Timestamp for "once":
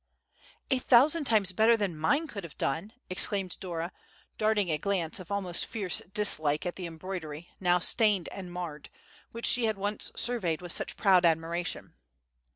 9.77-10.11